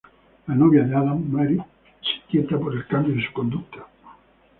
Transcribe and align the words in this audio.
La 0.47 0.55
novia 0.55 0.81
de 0.83 0.95
Adam, 0.95 1.19
Mary, 1.29 1.61
se 2.01 2.15
inquieta 2.23 2.57
por 2.57 2.73
el 2.75 2.87
cambio 2.87 3.13
en 3.13 3.21
su 3.21 3.31
conducta. 3.33 3.85